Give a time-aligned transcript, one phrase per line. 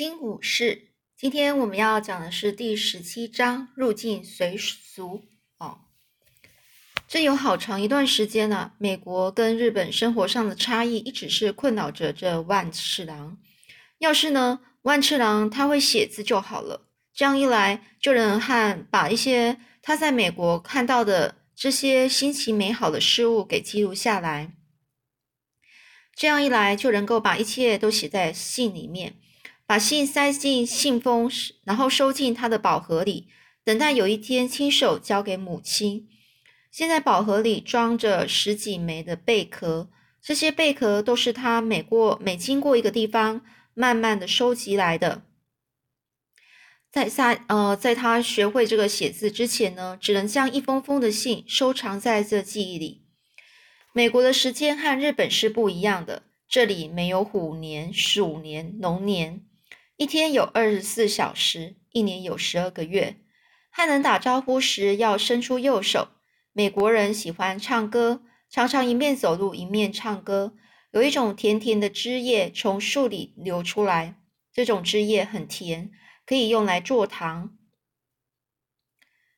[0.00, 5.24] 金武士，今天我们要讲的是第十七章入境随俗
[5.58, 5.80] 哦。
[7.06, 13.36] 这有好长一段时间了，美国跟日本生活上的差异一直是困扰着这万次郎。
[13.98, 24.54] 要是呢，万次郎他会写字就好了，这样一来就能和把一些他在美国看到的这些新奇美好的事物给记录下来。
[26.16, 29.16] 这样一来就能够把一切都写在信里面。
[29.70, 31.30] 把信塞进信封，
[31.62, 33.28] 然后收进他的宝盒里，
[33.62, 36.08] 等待有一天亲手交给母亲。
[36.72, 39.88] 现在宝盒里装着十几枚的贝壳，
[40.20, 45.22] 这些贝壳都是他每过每经过一个地方，慢慢的收集来的。
[46.90, 53.04] 在下呃，在他学会这个写字之前呢，只能将一封封的信收藏在这记忆里。
[53.92, 59.42] 美国的时间和日本是不一样的，这里没有虎年、鼠年、龙年。
[60.00, 63.16] 一天有二十四小时，一年有十二个月。
[63.70, 66.08] 和人打招呼时要伸出右手。
[66.54, 70.54] 美国人喜欢唱歌，常常一面走路一面唱歌。
[70.92, 74.18] 有一种甜甜的汁液从树里流出来，
[74.50, 75.90] 这种汁液很甜，
[76.24, 77.58] 可以用来做糖。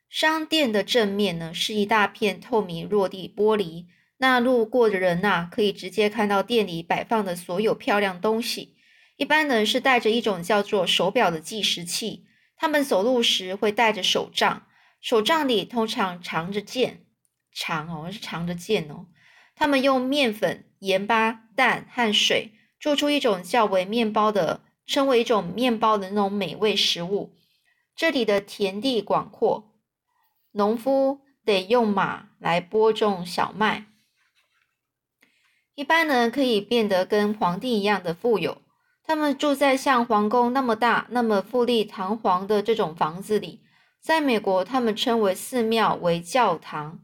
[0.08, 3.86] 商店的正面呢是一大片透明落地玻璃，
[4.19, 8.76] 那路过的人呐可以直接看到店里摆放的所有漂亮东西。
[9.16, 12.24] 一般人是带着一种叫做手表的计时器，
[12.56, 14.66] 他们走路时会带着手杖，
[15.00, 17.04] 手杖里通常藏着剑，
[17.54, 19.06] 藏哦是藏着剑哦。
[19.54, 27.36] 他们用面粉、盐巴、蛋和水做出一种较为面包的，称为一种面包的那种美味食物。
[27.94, 29.76] 这里的田地广阔，
[30.52, 33.86] 农夫得用马来播种小麦。
[35.74, 38.61] 一般人可以变得跟皇帝一样的富有。
[39.12, 43.60] 他们住在像皇宫那么大、那么富丽堂皇的这种房子里。
[44.00, 46.98] 在美国，他们称为寺庙为教堂。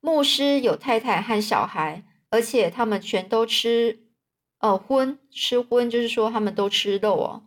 [0.00, 4.06] 牧师有太太和小孩，而且他们全都吃，
[4.60, 7.42] 呃，荤吃荤，就是说他们都吃肉哦。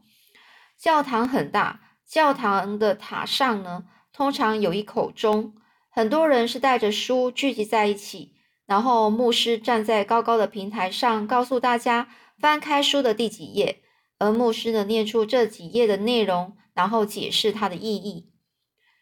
[0.78, 5.56] 教堂很大，教堂的塔上呢，通常有一口钟。
[5.90, 8.36] 很多人是带着书聚集在一起，
[8.68, 13.80] 然后牧师站在高高的平台上，告诉大家翻开书的第几页。
[14.24, 18.30] 而牧师呢，念出这几页的内容，然后解释它的意义。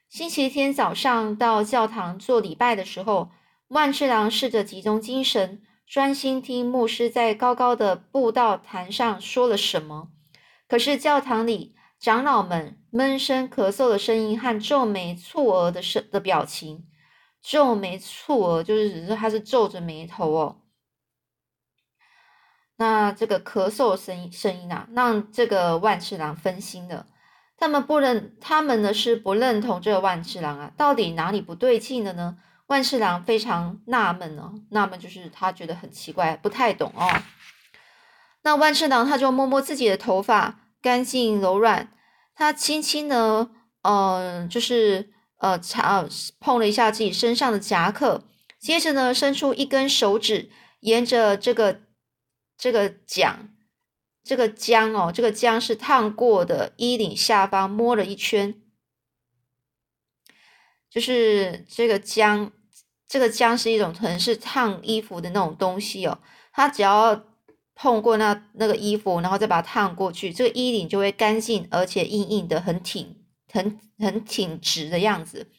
[0.09, 3.29] 星期天早上到教堂做礼拜的时候，
[3.67, 10.09] 万次郎试着集中精神，专心听牧师在高高的布道坛上说了什么。
[10.67, 16.87] 可是教堂里长老们闷声咳嗽的声音和皱眉蹙额的声的表情，
[17.43, 20.60] 皱眉蹙额就是只是他是皱着眉头哦。
[22.81, 27.05] 那这个咳嗽声音声音啊，让这个万次郎分心了。
[27.55, 32.37] 他们不认，他们呢是不认同这个万次郎啊，到底哪里不对劲的呢？
[32.65, 37.07] 万次郎非常纳闷呢，纳闷就是他觉得很奇怪，不太懂哦。
[38.41, 41.89] 那万次郎他就摸摸自己的头发，干净柔软，
[42.33, 43.51] 他轻轻的，
[43.83, 46.03] 嗯，就是呃，擦
[46.39, 48.23] 碰了一下自己身上的夹克，
[48.59, 50.49] 接着呢，伸出一根手指，
[50.79, 51.81] 沿着这个。
[52.61, 53.49] 这个桨，
[54.23, 58.61] 这个浆哦，这个浆是烫过的衣领下方摸了一圈，
[60.87, 62.51] 就是这个浆，
[63.07, 66.19] 这个浆是一种可能是烫衣服的那种东西哦。
[66.53, 67.25] 它只要
[67.73, 75.49] 碰过那那个衣服，然后再把它烫过去，这个衣领就会干净，而且硬硬的，很挺，很很挺直的样子。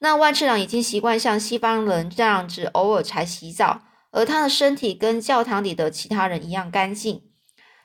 [0.00, 3.82] 那万次郎已经习惯像西方人这样子，偶尔才洗澡。
[4.12, 7.30] 而他的身体跟教堂里的其他人一样干净。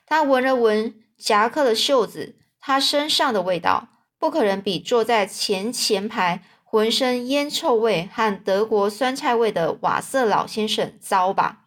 [0.06, 3.88] 他闻了闻夹克的袖子，他身上的味道
[4.18, 11.66] 不可能比坐在前前排、浑身烟臭味和德国酸菜味的瓦瑟老先生糟吧？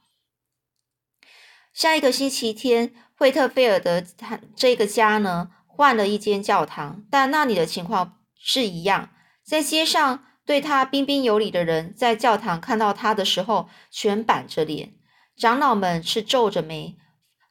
[1.73, 9.09] 下一个星期天，惠特菲尔德他这个家呢换了一间教堂，但那里的情况是一样，
[9.45, 10.25] 在街上。
[10.49, 14.95] 对他彬彬有礼的人，在教堂看到他的时候，全板着脸；
[15.37, 16.97] 长老们是皱着眉，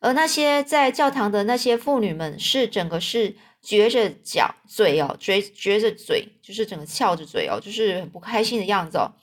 [0.01, 9.15] 而那些在教堂的那些妇女们，是整个是撅着脚嘴哦，撅撅着嘴，就是整个翘着嘴哦，就是很不开心的样子哦。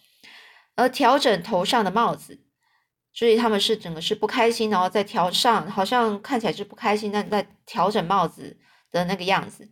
[0.77, 2.39] 而调整头上的帽子，
[3.11, 8.55] 所以他们是整个是不开心，然后在调上，好像看起来是不开心，但在调整帽子
[8.89, 9.67] 的那个样子。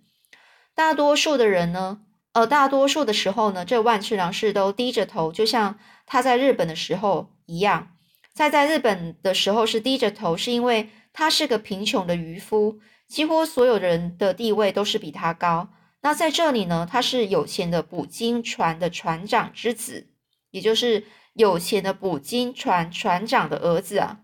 [0.75, 2.01] 大多数的人呢？
[2.33, 7.89] 而大多数的时候呢，这万次郎是都低着头，就像他在日本的时候一样。
[8.33, 15.69] 在在日本的时候是低着头，是因为他是个贫穷的渔夫，几乎所有人的地位都是比他高。
[16.01, 20.07] 那在这里呢，他是有钱的捕鲸船的船长之子，
[20.49, 21.03] 也就是
[21.33, 24.21] 有钱的捕鲸船船长的儿子啊。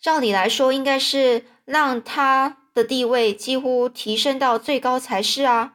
[0.00, 5.74] 照理来说，应该是让他的地位几乎提升到最高才是啊。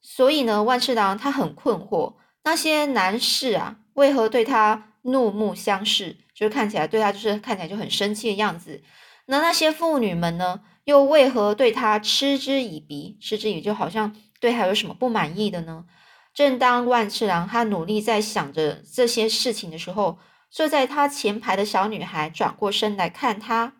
[0.00, 2.14] 所以呢，万次郎他很困惑，
[2.44, 8.82] 那些男士啊，为何对他怒目相视，就是看起来对他就是看起来就很生气的样子。
[9.26, 10.60] 那那些妇女们呢？
[10.84, 13.18] 又为何对他嗤之以鼻？
[13.20, 15.84] 嗤之以鼻，就好像对他有什么不满意的呢？
[16.32, 20.18] 正当万次郎他努力在想着这些事情的时候，
[20.50, 23.74] 坐在他前排的小女孩转过身来看他。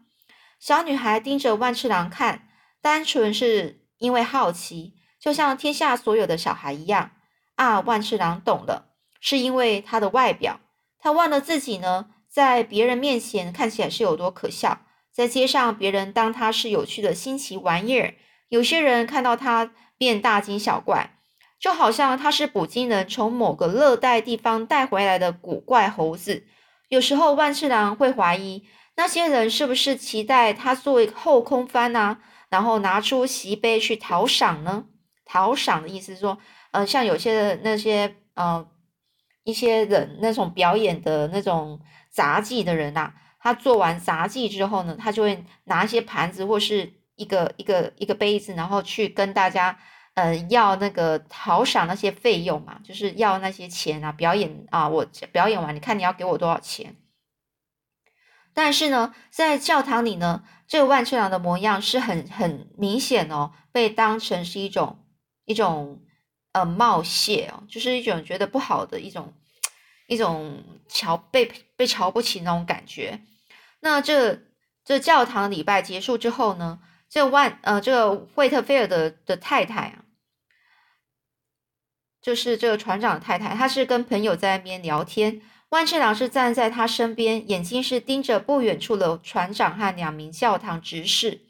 [0.61, 2.49] 小女孩盯着万次郎看，
[2.83, 7.13] 单纯是因为好奇，就像天下所有的小孩一样。
[7.57, 10.61] 啊，万次郎懂了，是因为他的外表，
[11.01, 14.83] 他忘了自己呢，在别人面前看起来是有多可笑。
[15.13, 18.15] 在街上，别人当他是有趣的新奇玩意儿；
[18.49, 21.19] 有些人看到他便大惊小怪，
[21.59, 26.47] 就好像他是捕鲸人从某个热带地方带回来的古怪猴子。
[26.89, 28.65] 有时候，万次郎会怀疑
[28.95, 34.85] 那些人是不是期待他做一个后空翻啊，然后拿出席杯去讨赏呢？
[35.29, 36.39] 讨赏的意思是说，
[36.73, 38.67] 呃，像有些的那些呃
[39.45, 41.81] 一些人那种表演的那种
[42.11, 43.13] 杂技的人呐。
[43.41, 49.79] 他做完杂技之后呢，他就会拿一些盘子或是一个一个一个杯子，然后去跟大家，
[50.15, 56.97] 呃，要那个讨赏那些费用嘛，就是要那些钱啊，表演啊，我表演完，你看你要给我多少钱？
[58.53, 64.99] 但是呢，在教堂里呢，这个万次郎的模样是很很明显哦，被当成是一种
[65.49, 66.01] 一种
[66.53, 69.35] 呃冒险哦，就是一种觉得不好的一种。
[70.11, 73.21] 一种瞧被被瞧不起那种感觉。
[73.81, 74.41] 那这
[74.83, 76.81] 这教堂礼拜结束之后呢？
[77.11, 80.05] 这万呃，这个惠特菲尔德的太太啊，
[82.23, 85.43] 就是这个船长的太太，她是跟朋友在那边聊天。
[85.69, 91.43] 万次郎是站在他身边，眼睛是盯着不远处的船长和两名教堂执事，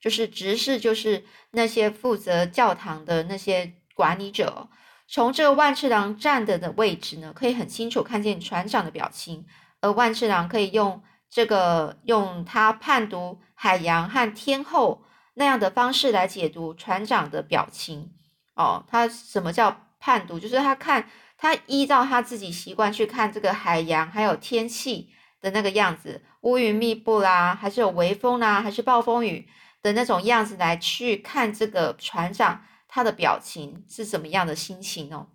[0.00, 4.68] 就是执事，就是那些负责教堂的那些管理者。
[5.06, 9.44] 从这个万次郎站的的位置呢，可以很清楚看见船长的表情，
[9.80, 15.02] 而万次郎可以用这个用他判读海洋和天后
[15.34, 18.12] 那样的方式来解读船长的表情。
[18.54, 20.38] 哦，他什么叫判读？
[20.38, 25.10] 就是他看他依照他自己习惯去看这个海洋还有天气
[25.40, 29.48] 的那个样子，乌云密布啦，还是有微风啦，还是暴风雨
[29.82, 32.64] 的那种样子来去看这个船长。
[32.92, 35.28] 他的表情是怎么样的心情哦？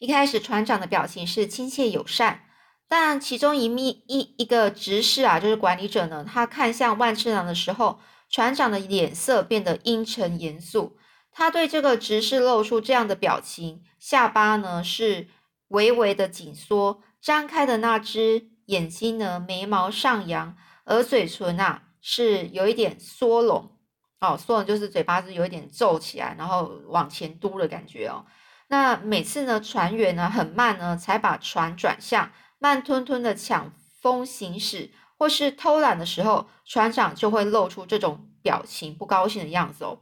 [0.00, 2.46] 一开始船长的表情是亲切友善，
[2.88, 10.98] 但其中一密一一个执事啊，就是管理者呢，他看向万次郎的时候，船长的脸色变得阴沉严肃。
[11.30, 15.28] 他对这个执事露出这样的表情，下巴呢是
[15.68, 23.72] 微微的紧缩，张开的那只眼睛呢眉毛上扬，而嘴唇啊是有一点缩拢。
[24.20, 28.26] 哦，说的就是嘴巴是有一点皱起来，然后往前嘟的感觉哦。
[28.66, 40.00] 那每次呢，船员呢很慢呢，才把船转向，慢吞吞的抢风行驶，或是偷懒的时候，船长就会露出这种表情，不高兴的样子哦。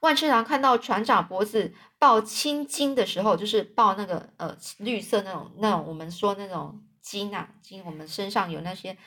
[0.00, 8.98] 万次郎看到船长脖子抱青筋的时候，就是抱那个呃绿色那种那种我们说那种筋啊筋，我们身上有那些。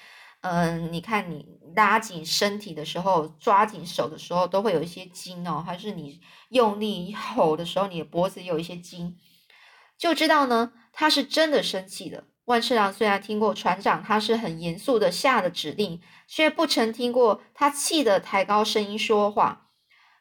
[0.41, 5.63] 嗯，你看你拉紧身体的时候，抓紧手的时候，都会有一些筋哦。
[5.65, 9.17] 还是你用力吼的时候，你的脖子有一些筋，
[9.98, 12.25] 就知道呢，他是真的生气了。
[12.46, 19.67] 万次郎虽然听过船长他是很严肃的下的指令，却不曾听过他气的抬高声音说话。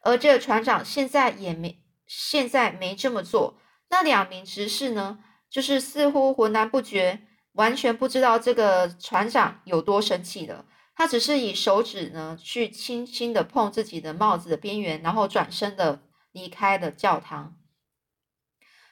[0.02, 3.58] 而这个船长现在也没现在没这么做。
[3.90, 7.23] 那两名执事呢，就是似乎浑然不觉。
[7.56, 17.56] 完全不知道这个船长有多生气了，他只是以手指呢去轻轻的碰自己的帽子的边缘，然后转身的离开了教堂。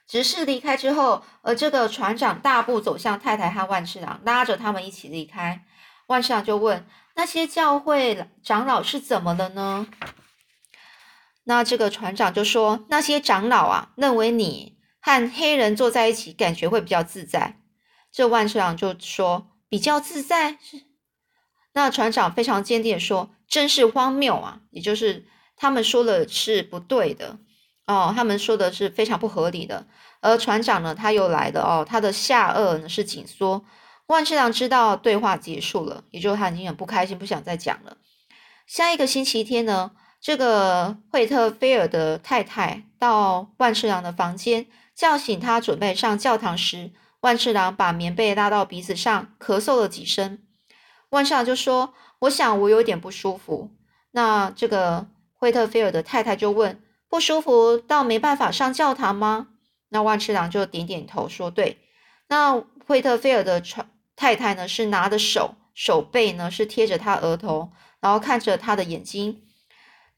[0.06, 5.64] 执事离开之后，而这个船长大步走向太太和万次郎，拉着他们一起离开。
[6.08, 9.86] 万次郎就问：“那些教会长老是怎么了呢？”
[11.44, 17.60] 那这个船长就说：“那些长老啊，认为你和黑人坐在一起，感觉会比较自在。”
[18.14, 20.56] 这万次郎就说比较自在，
[21.72, 27.38] 那船长非常坚定的说：“真是荒谬啊！”也就是他们说的是不对的
[27.88, 29.88] 哦，他们说的是非常不合理的。
[30.20, 33.64] 而船长呢，他又来了哦，他的下颚呢是紧缩。
[34.06, 37.96] 万次郎知道对话结束了，也就他已经很不开心，不想再讲了。
[38.64, 39.90] 下一个星期天呢，
[40.20, 46.92] 这个惠特菲尔的太太到万次郎的房间，叫醒他，准备上教堂时，
[47.24, 50.40] 万次郎把棉被拉到鼻子上，咳嗽了几声。
[51.08, 53.70] 万次郎就说：“我想我有点不舒服。”
[54.12, 59.46] 那这个惠特菲尔的太太就问：“不舒服到没办法上教堂吗？”
[59.88, 61.78] 那万次郎就点点头说：“对。”
[62.28, 63.62] 那惠特菲尔的
[64.14, 67.72] 太太呢，是拿着手手背呢，是贴着他额头。
[68.00, 69.40] 然后看着他的眼睛，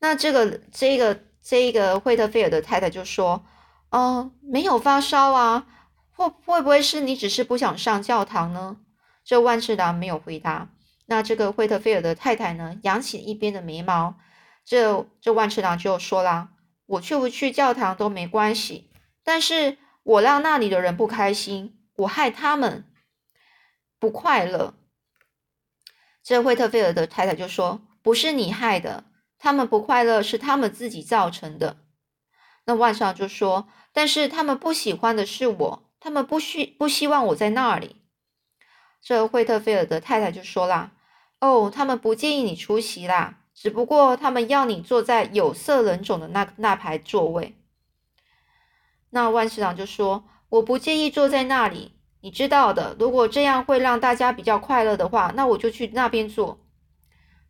[0.00, 3.44] 那这个这个这个惠特菲尔的太太就说
[3.92, 5.68] ：“哦，没有发烧啊，
[6.16, 8.78] 会会不会是你只是不想上教堂呢？”
[9.24, 10.70] 这万次郎没有回答。
[11.06, 14.16] 那这个惠特菲尔的太太呢，扬起一边的眉毛。
[14.64, 16.48] 这这万次郎就说啦
[16.86, 18.90] ：“我去不去教堂都没关系，
[19.22, 22.84] 但是我让那里的人不开心，我害他们
[24.00, 24.74] 不快乐。”
[26.24, 29.04] 这惠特菲尔的太太就说：“不是你害的，
[29.38, 31.76] 他们不快乐是他们自己造成的。”
[32.66, 37.96] 那万少就说：“但是他们不喜欢的是我，他们不希不希望我在那里。”
[39.02, 40.92] 这惠特菲尔的太太就说啦
[41.40, 47.56] ：“哦，他们不建议你出席啦，只不过他们要你坐在有色人种的那那排座位。”
[49.10, 56.60] 那万市长就说：“我不介意坐在那里。”你知道的，如果这样会让大家比较快乐的话，那我就去那边坐。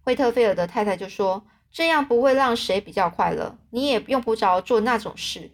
[0.00, 5.50] 惠特菲尔的太太就说：“这样不会让谁比较快乐，你也用不着做那种事。”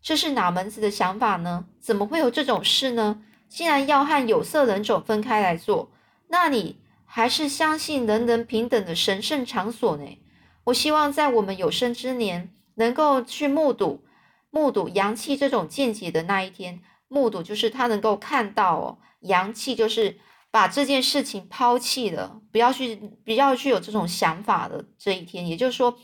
[0.00, 1.66] 这是哪门子的想法呢？
[1.80, 3.22] 怎么会有这种事呢？
[3.48, 5.90] 既然要和有色人种分开来做，
[6.28, 10.18] 那你还是相信人人平等的神圣场所呢？
[10.64, 14.04] 我希望在我们有生之年，能够去目睹
[14.50, 16.80] 目睹阳气这种见解的那一天。
[17.08, 20.18] 目睹就是他能够看到哦，阳气就是
[20.50, 25.48] 把这件事情抛弃了，不要去，不要去有这种想法的这一天。
[25.48, 25.96] 也就是说，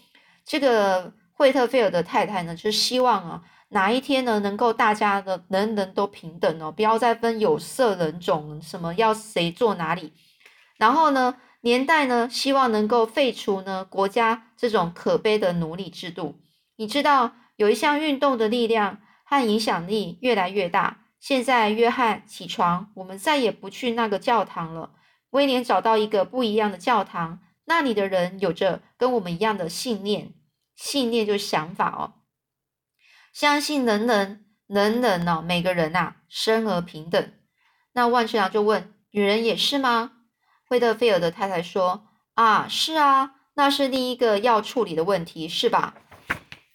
[0.46, 10.12] 这个惠特菲尔的太太呢，就是希望啊，哪一天呢，能够大家的人人都平等哦，不要再分有色人种，什么要谁坐哪里。
[10.78, 16.36] 然后呢，年代呢，希望能够废除呢国家这种可悲的奴隶制度。
[16.76, 19.00] 你知道，有一项运动的力量。
[19.26, 20.98] 和影响力越来越大。
[21.18, 24.90] 现在，约翰起床，我们再也不去那个教堂了。
[25.30, 30.34] 威廉找到一个不一样的教堂，那里的人有着跟我们一样的信念，
[30.76, 32.12] 信念就是想法哦，
[33.34, 37.32] 相信人人人人哦，每个人呐，生而平等。
[37.92, 40.12] 那万学长就问：女人也是吗？
[40.68, 45.94] 惠特菲尔的太太说：啊，是啊，那是另一个要处理的问题，是吧？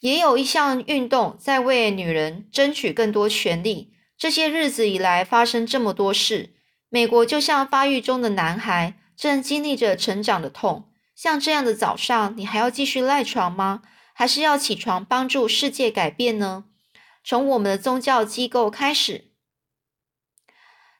[0.01, 3.93] 也有一项运动在为女人争取更多权利。
[4.17, 6.55] 这些日子以来发生这么多事，
[6.89, 10.89] 美国就像发育中的男孩，正经历着成长的痛。
[11.15, 13.81] 像这样的早上，你还要继续赖床吗？
[14.19, 16.65] 还是要起床帮助世界改变呢？
[17.23, 19.29] 从我们的宗教机构开始，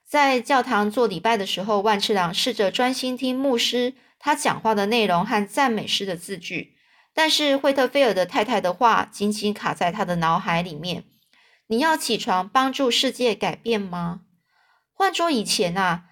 [0.08, 6.78] 在教堂做礼拜的时候，万次郎试着专心听牧师他讲话的内容和赞美诗的字句。
[7.14, 11.04] 但是惠特菲尔的太太的话紧紧卡在他的脑海里面。
[11.68, 14.22] 你要起床帮助世界改变吗？
[14.94, 16.06] 换做以前啊，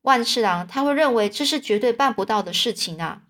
[0.00, 3.24] 万次郎他会认为这是绝对办不到的事情啊。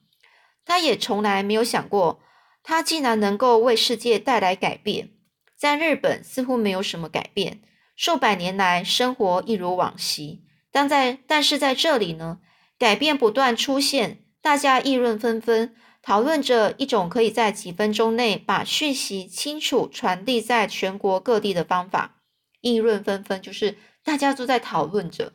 [0.64, 2.20] 他也从来没有想过，
[2.68, 5.10] 他竟然能够为世界带来改变。
[5.56, 7.62] 在日本似乎没有什么改变，
[7.94, 10.42] 数百年来生活一如往昔。
[10.72, 12.40] 但在但是在这里呢，
[12.76, 15.76] 改变不断出现，大家议论纷纷。
[16.02, 22.16] 讨论着一种可以在几分钟内把讯息清楚传递在全国各地的方法，
[22.60, 25.32] 议论纷纷，就是大家都在讨论着。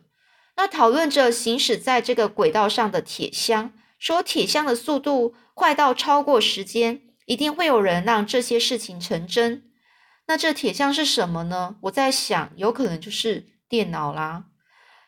[0.57, 9.71] 那讨论着行驶在这个轨道上的铁箱，说铁箱的速度快到超过时间，一定会有人让这些事情成真。
[10.27, 11.77] 那这铁箱是什么呢？
[11.83, 14.45] 我在想，有可能就是电脑啦。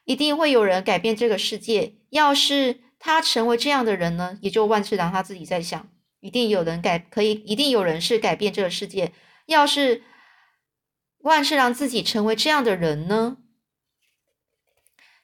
[0.05, 1.95] 一定会有人改变这个世界。
[2.09, 2.81] 要是。
[3.05, 5.89] 他成为这样的人呢，也就万次郎他自己在想，
[6.21, 9.11] 一定有人改，可以，一定有人是改变这个世界。
[9.45, 10.03] 要是
[11.17, 13.39] 万次郎自己成为这样的人呢？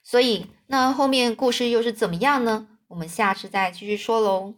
[0.02, 2.68] 所以，那后面故事又是怎么样呢？
[2.88, 4.56] 我们下次再继续说喽。